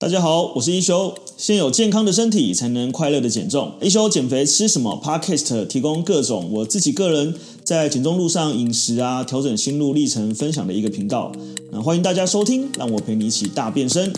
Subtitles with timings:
[0.00, 1.14] 大家好，我是一休。
[1.36, 3.74] 先有健康的身体，才能快乐的减重。
[3.82, 11.30] 一休减肥吃什么？Podcast 提供各种我自己个人在减重路上饮食啊，调整心路历程分享的一个频道。
[11.70, 14.10] 那欢迎大家收听，让我陪你一起大变身。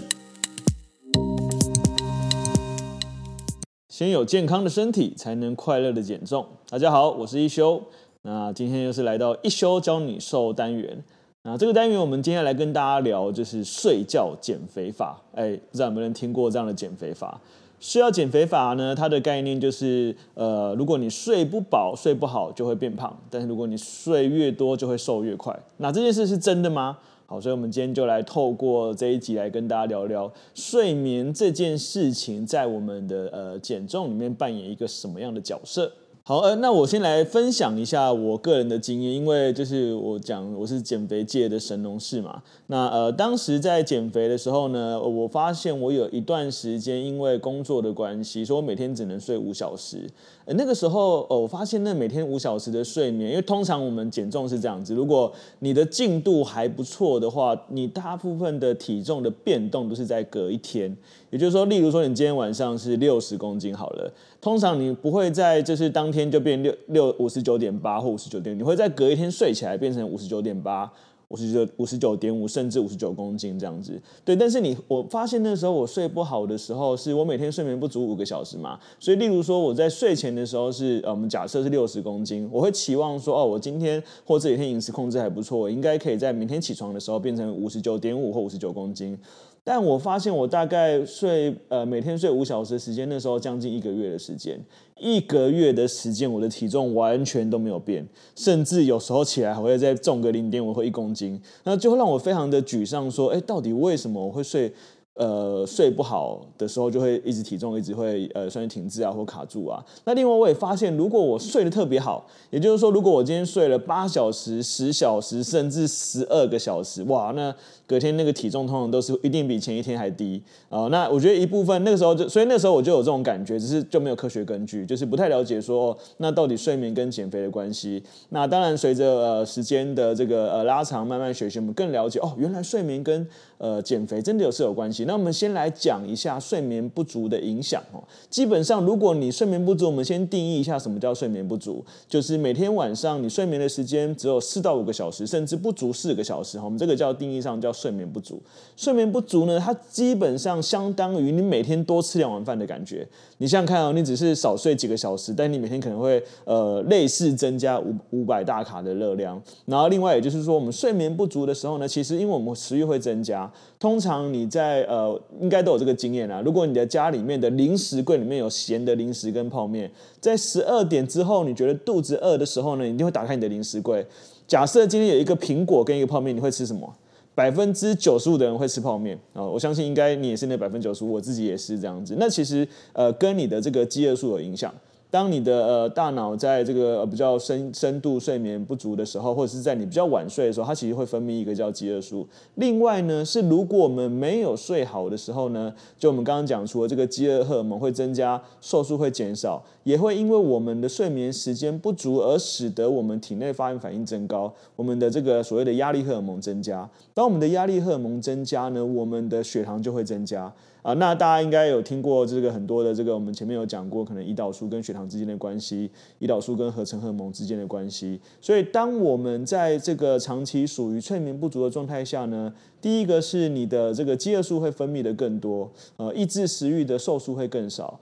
[3.88, 6.46] 先有健康的身体，才能快乐的减重。
[6.70, 7.82] 大家好，我是一休。
[8.22, 11.02] 那今天又是来到一休教你瘦单元。
[11.44, 15.20] 那这个单元，我们今天来跟大家聊，就是睡觉减肥法。
[15.34, 17.40] 哎，不知道有没有人听过这样的减肥法？
[17.80, 25.58] 睡觉减肥法呢，它的概念就是，呃，如果你睡不饱、睡不好，就会变胖；但是如果你睡越多，就会瘦越快。
[25.78, 26.96] 那这件事是真的吗？
[27.26, 35.90] 好，所以我们今天就来透过这一集来跟大家聊聊睡眠这件事情，在我们的呃减重里面扮演一个什么样的角色。
[36.24, 42.40] 好，呃，那我先来分享一下我个人的经验，因为就是我讲我是减肥界的神农氏嘛。
[42.68, 50.08] 那呃，当时在减肥的时候呢，我发现我有一段时间因为工作的关系，所以我每天只能睡五小时。
[50.44, 60.96] 呃，那个时候，呃，我发现那每天五小时的睡眠，因为通常我们减重是这样子，如果你的进度还不错的话，你大部分的体重的变动都是在隔一天。
[61.30, 70.92] 也就是说，例如说你今天晚上是六十公斤好了，通常你不会在就是当天就变六六五十九点八或五十九点，你会在隔一天睡起来变成五十九点八。
[71.28, 74.36] 五十九、五十九点五，甚至五十九公斤这样子，对。
[74.36, 78.78] 但是你，我发现那时候我睡不好的时候，是我每天睡眠不足五个小时嘛。
[79.00, 89.18] 所以，例如说我在睡前的时候是，呃，我们假设是六十公斤，我会期望说，哦，我今天或这几天饮食控制还不错，我应该可以在明天起床的时候变成五十九点五或五十九公斤。
[89.64, 94.60] 但我发现我大概睡，呃，每天睡五小时的时间，那时候将近一个月的时间。
[94.98, 104.72] 一个月的时间，我的体重完全都没有变，甚至有时候起来还会再重个零点五或一公斤，那就会让我非常的沮丧，说，哎，到底为什么我会睡？
[105.14, 109.84] 呃，睡不好的时候就会一直体重一直会呃，算是停滞啊或卡住啊。
[110.04, 117.54] 那另外我也发现，如果我睡得特别好，也就是说，如果我今天睡了八小时、十小时，甚至十二个小时，哇，那
[117.86, 120.88] 隔天那个体重通常都是一定比前一天还低啊、呃。
[120.88, 128.02] 那我觉得一部分那个时候就，所以那时候我就有这种感觉，只是就没有科学根据，就是不太了解说那到底睡眠跟减肥的关系。
[128.30, 135.01] 那当然随着呃时间的这个呃拉长，慢慢学习，我们更了解哦，原来睡眠跟呃减肥真的有是有关系。
[135.04, 138.02] 那我们先来讲一下睡眠不足的影响哦。
[138.30, 146.58] 基本上，如果你睡眠不足，我们先定义一下什么叫睡眠不足，就是每天晚上你睡眠的时间只有四到五个小时，甚至不足四个小时。
[146.58, 148.40] 我们这个叫定义上叫睡眠不足。
[148.76, 153.06] 睡眠不足呢，它基本上相当于你每天多吃两碗饭的感觉。
[153.38, 159.40] 你想想看哦，你只是少睡几个小时，但你每天可能会呃类似增加五五百大卡的热量。
[159.66, 164.86] 然后另外也就是说，我们睡眠不足的时候呢，其实因为我们食欲会增加，通常你在。
[164.92, 166.42] 呃应该都有这个经验啦。
[166.44, 174.06] 如果你的家里面的零食柜里面有咸的零食跟泡面，在十二点之后，你觉得肚子饿的时候呢，你一定会打开你的零食柜。
[174.46, 176.94] 假设今天有一个苹果跟一个泡面，你会吃什么？
[177.34, 179.42] 百分之九十五的人会吃泡面啊。
[179.42, 182.14] 我相信应该你也是那百分之九十五，我自己也是这样子。
[182.18, 184.70] 那其实呃，跟你的这个饥饿素有影响。
[185.12, 192.26] 当你的呃大脑在这个比较深深度睡眠不足的时候，或者是在你比较晚睡的时候，它其实会分泌一个叫饥饿素。
[192.54, 206.88] 另外呢，是如果我们没有睡好的时候呢，就我们刚刚讲，除了这个饥饿荷尔蒙会增加，瘦素会减少，也会因为我们的睡眠时间不足而使得我们体内发炎反应增高，我们的这个所谓的压力荷尔蒙增加。
[207.12, 210.50] 当我们的压力荷尔蒙增加呢，我们的血糖就会增加。
[210.82, 215.88] 啊，那大家应该有听过这个很多的这个，我们前面有讲过，可能胰岛素跟血糖之间的关系，
[216.18, 218.20] 胰岛素跟合成荷尔蒙之间的关系。
[218.40, 228.00] 所以，当我们在这个长期属于睡眠不足的状态下呢，第一个是你的这个饥饿素会分泌的更多，呃，抑制食欲的瘦素会更少。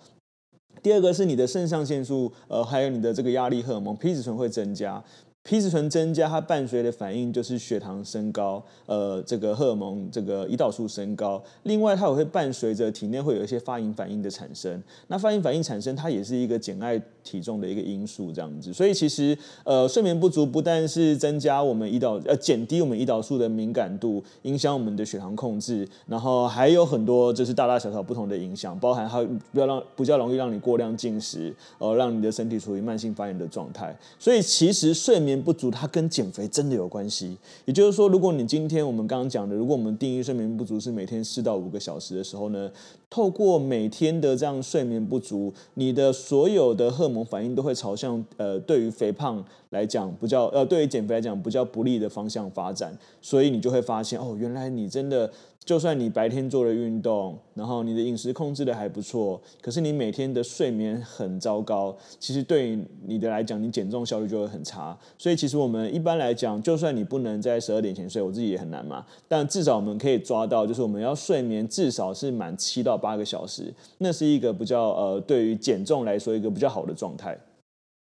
[0.83, 5.05] 第二个是你的肾上腺素，呃，还有你的这个压力荷尔蒙皮质醇会增加。
[5.43, 11.43] 皮质醇增加，它伴随的反应就是血糖升高，呃，这个荷尔蒙，这个胰岛素升高。
[11.63, 14.83] 另外，它也会伴随着体内会有一些发炎反应的产生。
[15.09, 18.73] 那发炎反应产生，它也是一个减爱体重的一个因素，这样子。
[18.73, 33.97] 所以，其实呃，睡眠不足不但是增加我们胰岛，呃，减低我们胰岛素的敏感度，影响我们的血糖控制，然后还有很多就是大大小小不同的影响，包含它不要让比较容易让你过量进食，呃，让你的身体处于慢性发炎的状态。
[34.19, 37.37] 所以，其实睡眠不足，它跟减肥真的有关系。
[37.65, 42.71] 也就是说，如果你今天我们刚刚讲的，如果我们定义睡眠不足是每天四到五个小时的时候呢，
[43.11, 52.97] 透过每天的这样睡眠不足，你的所有的荷尔蒙反应都会朝向呃，对于肥胖来讲不叫呃，对于减肥来讲不叫不利的方向发展。
[53.21, 55.31] 所以你就会发现哦，原来你真的。
[55.71, 62.77] 就算你白天做了运动，然后你的饮食控制的还不错，可是你每天的睡眠很糟糕，其实对
[63.07, 64.99] 你的来讲，你减重效率就会很差。
[65.17, 77.39] 所以其实我们一般来讲，就算你不能在十二点前睡，我自己也很难嘛，但至少我们可以抓到，就是我们要睡眠至少是满七到八个小时，那是一个比较呃，对于减重来说一个比较好的状态。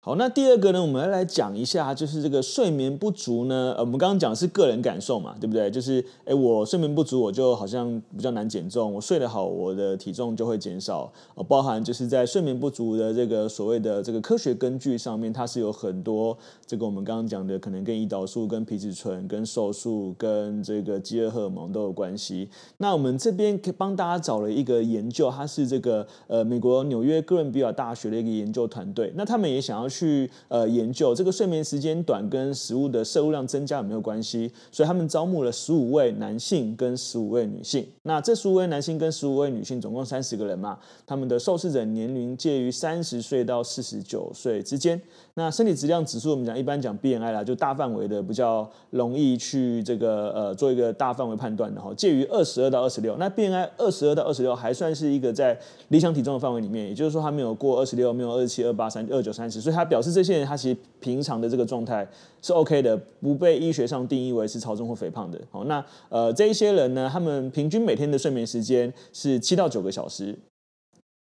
[0.02, 3.75] 好，那第二个呢，我们要来讲一下，就是这个睡眠不足呢。
[3.76, 5.70] 呃，我们刚刚讲的是个人感受嘛，对不对？
[5.70, 8.94] 就是，哎，我睡眠不足，我就好像比较难减重。
[8.94, 11.12] 我睡得好，我的体重就会减少。
[11.47, 16.35] 包含就是在睡眠不足的这个所谓的这个科学根据上面，它是有很多
[16.67, 22.49] 这个我们刚刚讲的，可能跟胰岛素、跟皮质醇、跟瘦素、跟这个饥饿荷尔蒙都有关系。
[22.79, 29.90] 那我们这边可以帮大家找了一个研究，它是这个呃美国纽约哥伦比亚大学的一个研究团队，那他们也想要。
[29.91, 37.85] 去呃研究这个睡眠时间短跟食物的摄入量增加有没有关系，所以他们招募了十五位男性跟十五位女性。
[38.05, 45.01] 那这十五位男性跟十五位女性总共三十个人嘛，他们的受试者年龄介于三十岁到四十九岁之间。
[45.35, 53.17] 那身体质量指数我们讲一般讲 BMI 啦，就大范围的比较容易去这个呃做一个大范围判断的哈，介于二十二到二十六。
[53.17, 55.59] 那 BMI 二十二到二十六还算是一个在
[55.89, 62.06] 理想体重的范围里面，也就是说他没有过二十六，没有二十七、二八、三二九、三十，所以他表示这些人他其实平常的这个状态
[62.43, 65.41] 是 OK 的，不被医学上定义为是超重或肥胖的。
[65.50, 70.38] 好，那呃这一些人呢，他们平均每天的睡眠时间是七到九个小时。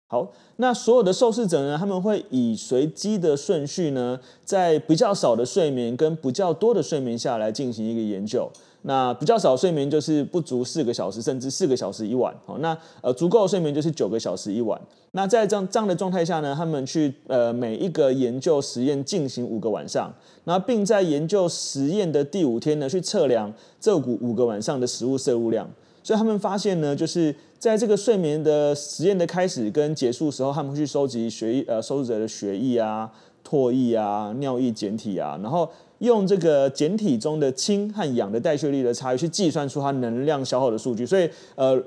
[0.09, 8.49] 好，那所有的受试者呢，他们会以随机的顺序呢，在比较少的睡眠跟比较多的睡眠下来进行一个研究。
[8.87, 12.35] 那比较少睡眠就是不足四个小时，甚至四个小时一晚。
[12.45, 14.79] 好，那呃足够睡眠就是九个小时一晚。
[15.13, 20.13] 那在这样这样的状态下呢，他们去呃每一个研究实验进行五个晚上，
[20.45, 23.51] 那并在研究实验的第五天呢，去测量
[23.81, 25.67] 这五五个晚上的食物摄入量。
[26.03, 33.11] 所以他们发现呢，就是在这个睡眠的实验的开始跟结束时候，他们会去收集血液呃受试者的血液啊、
[33.49, 35.67] 唾液啊、尿液检体啊，然后
[35.99, 41.07] 用这个简体中的氢和氧的代谢率的差异去计算出它能量消耗的数据。
[41.07, 41.81] 所以呃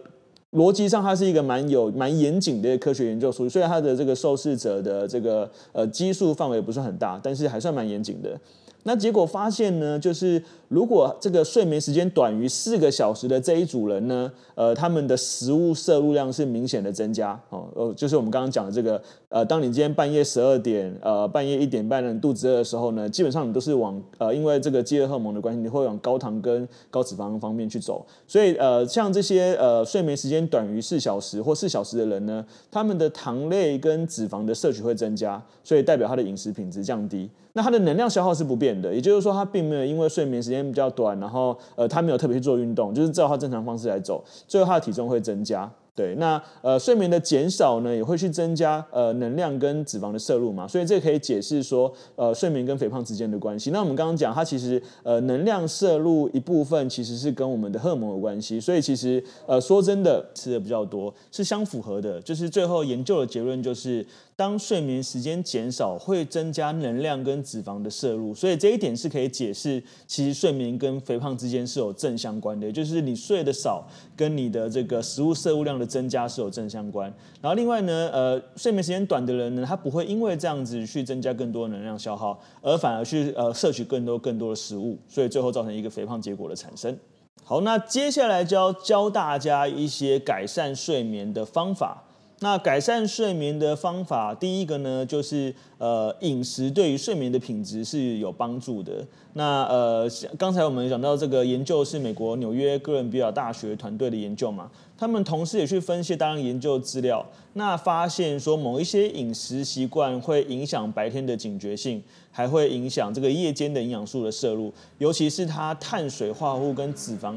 [0.51, 3.50] 逻辑上它是一个蛮有蛮严谨的科学研究数据。
[3.50, 8.39] 虽然它的这个受试者的这个呃基数范围不是很大，但是还算蛮严谨的。
[8.87, 37.29] 那结果发现呢，就是如果这个睡眠时间短于四个小时的这一组人呢，呃，他们的食物摄入量是明显的增加哦，呃，就是我们刚刚讲的这个，呃，当你今天半夜十二点，呃，半夜一点半你肚子饿的时候呢，基本上你都是往，呃，因为这个饥饿荷尔蒙的关系，你会往高糖跟高脂肪方面去走，所以，呃，像这些呃睡眠时间短于四小时或四小时的人呢，他们的糖类跟脂肪的摄取会增加，所以代表他的饮食品质降低。
[37.57, 45.68] 那他的能量消耗是不变的，也就是说，他并没有因为睡眠时间比较短，然后呃，他没有特别去做运动，就是照他正常方式来走，最后他的体重会增加。
[45.95, 53.71] 对，那呃睡眠的减少呢，也会去增加呃能量跟脂肪的摄入嘛，所以这可以解释说呃睡眠跟肥胖之间的关系。
[53.71, 64.06] 那我们刚刚讲，它其实呃能量摄入一部分其实是跟我们的荷尔蒙有关系，所以其实呃说真的吃的比较多是相符合的，就是最后研究的结论就是。
[64.37, 73.83] 当睡眠时间减少，会增加能量跟脂肪的摄入，所以这一点是可以解释，其实睡眠跟肥胖之间是有正相关的，就是你睡得少，
[74.15, 77.11] 跟你的这个食物摄入量的增加是有正相关。
[77.41, 86.95] 然后另外呢，呃，睡眠时间短的人呢，他不会因为这样子去增加更多能量消耗，而反而去呃摄取更多更多的食物，所以最后造成一个肥胖结果的产生。
[87.44, 92.03] 好，那接下来就要教大家一些改善睡眠的方法。
[92.39, 99.03] 那改善睡眠的方法，第一个呢，就是呃饮食对于睡眠的品质是有帮助的。
[99.33, 117.35] 那呃刚才我们讲到这个研究是美国纽约哥伦比亚大学团队的研究嘛，他们同时也去分析大量研究资料，那发现说某一些饮食习惯会影响白天的警觉性，还会影响这个夜间的营养素的摄入，尤其是它碳水化合物跟脂肪。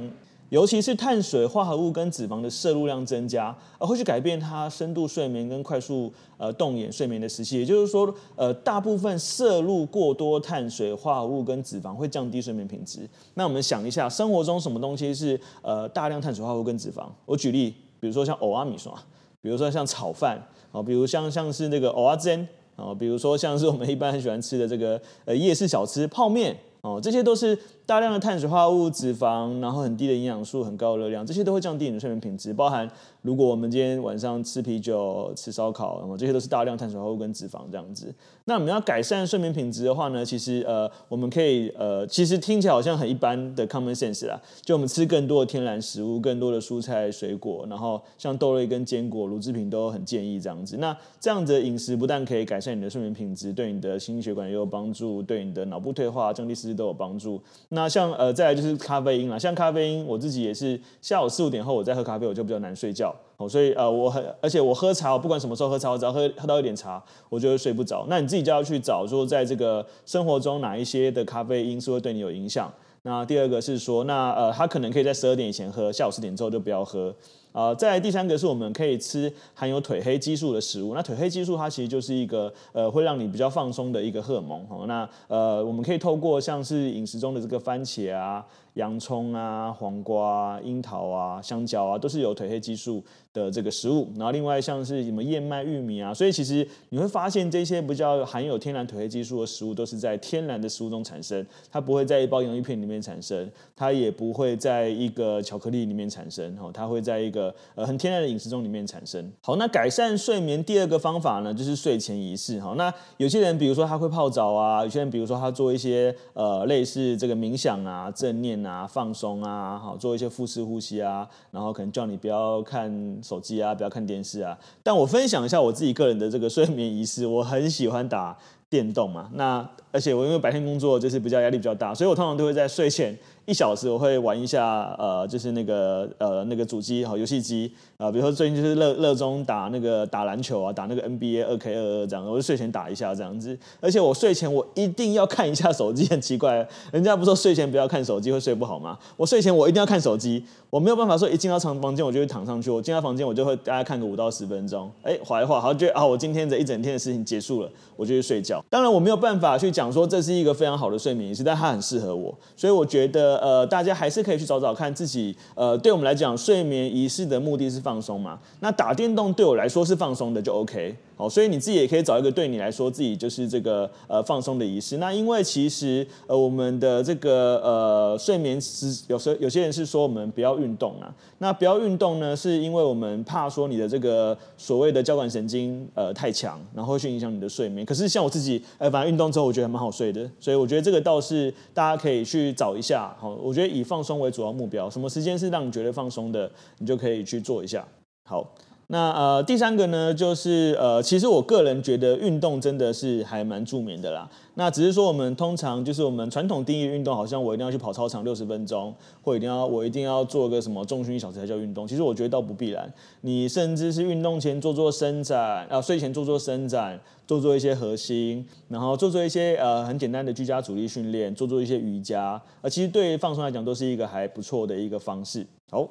[0.51, 7.61] 尤其是碳水化合物跟脂肪的摄入量增加，而会去改变它深度睡眠跟快速呃动眼睡眠的时期。
[7.61, 13.09] 也就是说，呃，大部分摄入过多碳水化合物跟脂肪会降低睡眠品质。
[13.35, 17.07] 那我们想一下，生活中什么东西是呃大量碳水化合物跟脂肪？
[17.25, 18.93] 我举例，比如说像蚵仔米线，
[19.41, 20.37] 比如说像炒饭
[20.73, 27.57] 啊，比如像像是那个蚵仔煎啊，比如说像是我们一般很喜欢吃的这个呃夜市小吃泡面哦，这些都是。
[27.91, 32.55] 大量的碳水化合物、脂肪，然后很低的营养素、很高的热量，这些都会降低你的睡眠品质。
[32.55, 32.89] 包含
[33.23, 38.15] 如果我们今天晚上吃啤酒、吃烧烤，那么这些都是大量碳水化合物跟脂肪这样子。
[38.45, 50.77] 那我们要改善睡眠品质的话呢，其实呃，我们可以呃，其实听起来好像很一般的 common sense 啦，就我们吃更多的天然食物、更多的蔬菜水果，然后像豆类跟坚果、乳制品都很建议这样子。
[50.77, 57.43] 那这样子的饮食不但可以改善你的睡眠品质，对你的心血管也有帮助，对你的脑部退化、降低失智都有帮助。
[57.71, 63.15] 那那像呃，再来就是咖啡因啦，像咖啡因，我自己也是下午四五点后我再喝咖啡，我就比较难睡觉。
[63.39, 68.05] 哦，所以呃，我很，而且我喝茶，不管什么时候喝茶，我只要喝喝到一点茶，我就会睡不着。
[68.11, 72.71] 那你自己就要去找说，在这个生活中哪一些的咖啡因是会对你有影响。
[73.01, 77.15] 那第二个是说，那呃，他可能可以在十二点以前喝，下午四点之后就不要喝。
[77.53, 80.95] 呃，再来第三个是我们可以吃含有褪黑激素的食物。
[80.95, 84.65] 那褪黑激素它其实就是一个呃会让你比较放松的一个荷尔蒙。
[84.69, 88.45] 哦，那呃，我们可以透过像是饮食中的这个番茄啊。
[88.75, 93.03] 洋葱啊、黄瓜、啊樱桃啊、香蕉啊，都是有褪黑激素
[93.33, 94.09] 的这个食物。
[94.15, 107.40] 然后另外像是什么燕麦、玉米啊，所以其实你会发现这些比较含有天然褪黑激素的食物，都是在天然的食物中产生，它不会在一包洋芋片里面产生，它也不会在一个巧克力里面产生，哦，它会在一个
[107.75, 109.33] 呃很天然的饮食中里面产生。
[109.41, 112.61] 好，那改善睡眠第二个方法呢，就是睡前仪式。
[112.61, 118.61] 好，那有些人比如说他会泡澡啊，有些人比如说他做一些呃类似这个冥想啊、正念。
[118.61, 122.93] 啊，放松啊，好，做一些腹式呼吸啊，然后可能叫你不要看
[123.23, 124.59] 手机啊，不要看电视啊。
[124.83, 128.37] 但我分享一下我自己个人的这个睡眠仪式，我很喜欢打
[128.71, 129.29] 电动嘛。
[129.35, 133.19] 那而且我因为白天工作就是比较压力比较大，所以我通常都会在睡前。
[133.47, 143.59] 一小时我会玩一下，呃，就是那个呃那个主机和游戏机啊，比如说最近就是热热衷打那个打篮球啊，打那个 NBA 二 K 二二这样，我就睡前打一下这样子。
[143.81, 148.97] 而且我睡前我一定要看一下手机，很奇怪， 人家不说睡前不要看手机会睡不好吗？
[149.17, 158.60] 我睡前我一定要看手机，我没有办法说一进到床房间我就会躺上去，我进到房间我就会大概看个五到十分钟，哎，滑一滑，好，觉得啊我今天这一整天的事情结束了，我就去睡觉。
[158.69, 163.31] 当然我没有办法去讲说这是一个非常好的睡眠仪式，但它很适合我，所以我觉得。
[163.41, 165.35] 呃，大家还是可以去找找看自己。
[165.55, 168.39] 呃，对我们来讲，睡眠仪式的目的是放松嘛。
[168.61, 170.95] 那打电动对我来说是放松的，就 OK。
[171.21, 174.97] 哦，所以你自己也可以找一个对你来说自己就是这个呃放松的仪式。
[174.97, 181.15] 那因为其实呃我们的这个呃睡眠是有时有些人是说我们不要运动啊。
[181.39, 187.85] 那不要运动呢，是因为我们怕说你的这个所谓的交感神经呃太强，然后去影响你的睡眠。
[187.85, 193.15] 可是像我自己，呃，反正运动之后我觉得还蛮好睡的，所以我觉得这个倒是大家可以去找一下。
[193.19, 197.87] 好，我觉得以放松为主要目标，什么时间是让你觉得放松的，你就可以去做一下。
[198.25, 198.47] 好。
[198.93, 204.29] 那呃，第三个呢，就是呃，其实我个人觉得运动真的是还蛮助眠的啦。
[204.55, 208.93] 那只是说我们通常就是我们传统定义运动，好像我一定要去跑操场六十分钟，
[209.23, 211.87] 或一定要我一定要做个什么重训一小时才叫运动。
[211.87, 225.47] 其实我觉得倒不必然，你甚至是运动前做做伸展，啊，睡前做做伸展，做做一些核心，然后做做一些呃很简单的居家阻力训练，做做一些瑜伽，呃，其实对放松来讲都是一个还不错的一个方式。
[225.71, 225.89] 好。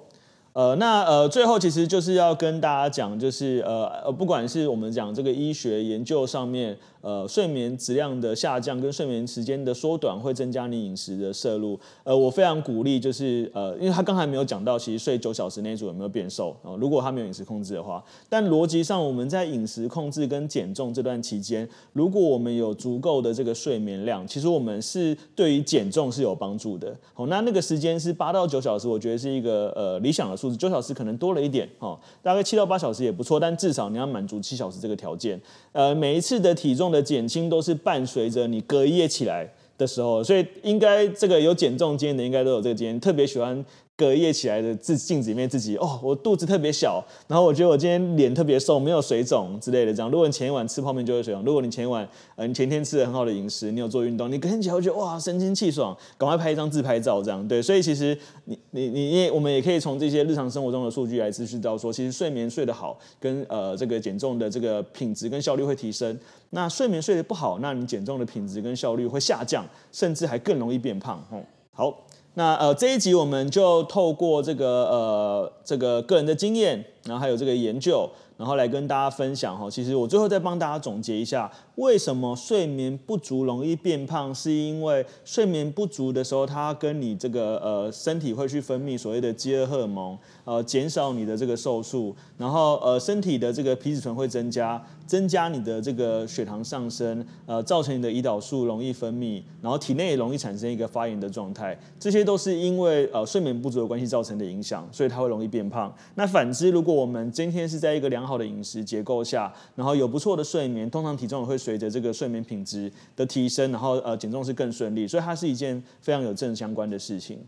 [0.53, 6.77] 呃，那呃，最后其实就是要跟大家讲，就是呃呃，不管是我们讲这个医学研究上面。
[7.01, 11.79] 呃，睡眠质量的下降跟睡眠时间的缩短会增加你饮食的摄入。
[12.03, 16.75] 呃，我非常鼓励，就是呃，因为他刚才没有讲到，其实睡九小时那一组有没有变瘦啊？
[16.79, 26.95] 如果他没有饮食控制的话，但逻辑上我们在饮食控制跟减重这段期间，如果我们有足够的这个睡眠量，其实我们是对于减重是有帮助的。
[27.13, 30.57] 好，那那个时间是八到九小时，我觉得是一个呃理想的数字。
[30.57, 35.39] 九小时可能多了一点，哦，大概七到八小时也不错，但至少你要满足七小时这个条件。
[35.71, 43.65] 呃，每一次的体重的减轻都是伴随着你隔夜起来的时候，所以应该这个有减重肩的应该都有这个肩，特别喜欢。
[43.99, 50.09] 隔夜起来的自镜子里面自己哦，我肚子特别小，然后我觉得我今天脸特别瘦，没有水肿之类的这样。
[50.09, 57.45] 如果你前一晚吃泡面就会水肿，如果你前一晚呃你前天吃了很好的饮食，你有做运动，你隔天起来会觉得哇神清气爽，赶快拍一张自拍照这样。
[57.45, 66.17] 对，所以其实你你你也我们也可以从这些日常生活中的数据来知识到说，其实睡眠睡得好跟呃这个减重的这个品质跟效率会提升。
[66.51, 71.21] 那睡眠睡得不好，那你减重的品质跟效率会下降，甚至还更容易变胖。
[71.29, 72.05] 哦，好。
[72.39, 79.67] 那呃这一集我们就透过这个呃这个个人的经验，然后还有这个研究，然后来跟大家分享哈。
[79.67, 105.91] 其实我最后再帮大家总结一下，为什么睡眠不足容易变胖，是因为睡眠不足的时候，它跟你这个呃身体会去分泌所谓的饥饿荷尔蒙，呃，减少你的这个瘦素，然后呃身体的这个皮质醇会增加，增加你的这个血糖上升，呃，造成你的胰岛素容易分泌，然后体内也容易产生一个发炎的状态，这些都是因为呃睡眠不足的关系造成的影响，所以它会容易变胖。
[106.15, 117.39] 那反之，如果我们今天是在一个良好的饮食结构下，然后有不错的睡眠，通常体重也会随着这个睡眠品质的提升，然后呃减重是更顺利，所以它是一件非常有正相关的事情。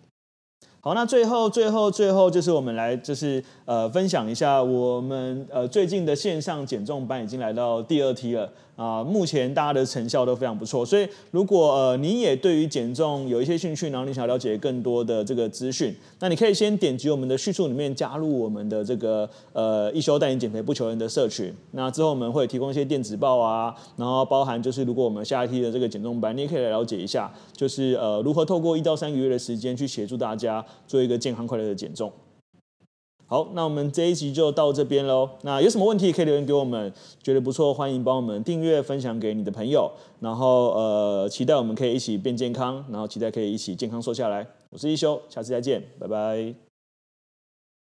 [0.79, 8.51] 好，那最后最后最后就是我们来就是呃分享一下我们呃最近的线上减重班已经来到第二梯了。
[8.75, 21.53] 啊，目前大家的成效都非常不错，所以如果呃你也对于减重有一些兴趣，然后你想了解更多的这个资讯，那你可以先点击我们的叙述里面加入我们的这个呃一休带你减肥不求人的社群。
[21.71, 32.11] 那之后我们会提供一些电子报啊，然后包含就是如果我们下一梯的这个减重班，你也可以来了解一下，就是呃如何透过一到三个月的时间去协助大家做一个健康快乐的减重。
[33.31, 35.29] 好，那我们这一集就到这边喽。
[35.43, 36.91] 那有什么问题可以留言给我们，
[37.23, 39.89] 觉得不错，欢迎帮我们订阅、分享给你的朋友。
[40.19, 44.45] 然后呃，期待我们可以一起变健康，然后期待可以一起健康瘦下来。
[44.69, 46.70] 我是一休，下次再见，拜拜。